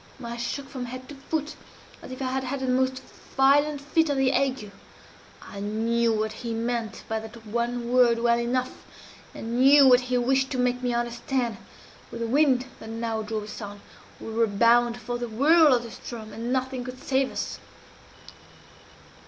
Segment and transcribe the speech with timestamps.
[0.23, 1.55] I shook from head to foot
[2.01, 3.03] as if I had had the most
[3.37, 4.71] violent fit of the ague.
[5.43, 8.71] I knew what he meant by that one word well enough
[9.35, 11.57] I knew what he wished to make me understand.
[12.09, 13.81] With the wind that now drove us on,
[14.19, 17.59] we were bound for the whirl of the Ström, and nothing could save us!